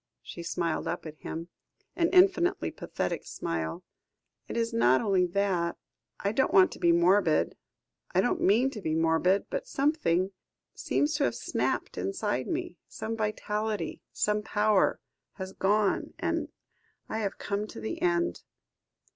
She 0.23 0.41
smiled 0.41 0.87
up 0.87 1.05
at 1.05 1.19
him, 1.19 1.49
an 1.95 2.09
infinitely 2.09 2.71
pathetic 2.71 3.23
smile. 3.23 3.83
"It 4.47 4.57
is 4.57 4.73
not 4.73 4.99
only 4.99 5.27
that. 5.27 5.77
I 6.21 6.31
don't 6.31 6.51
want 6.51 6.71
to 6.71 6.79
be 6.79 6.91
morbid. 6.91 7.55
I 8.11 8.19
don't 8.19 8.41
mean 8.41 8.71
to 8.71 8.81
be 8.81 8.95
morbid. 8.95 9.45
But 9.51 9.67
something 9.67 10.31
seems 10.73 11.13
to 11.17 11.25
have 11.25 11.35
snapped 11.35 11.99
inside 11.99 12.47
me 12.47 12.77
some 12.87 13.15
vitality, 13.15 14.01
some 14.11 14.41
power 14.41 14.99
has 15.33 15.53
gone, 15.53 16.15
and 16.17 16.49
I 17.07 17.19
have 17.19 17.37
come 17.37 17.67
to 17.67 17.79
the 17.79 18.01
end." 18.01 18.41